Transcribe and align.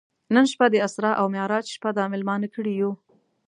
نن 0.33 0.45
شپه 0.51 0.67
د 0.71 0.75
اسرا 0.87 1.11
او 1.19 1.25
معراج 1.33 1.65
شپه 1.75 1.89
ده 1.97 2.03
میلمانه 2.11 2.47
کړي 2.55 2.73
یو. 2.81 2.91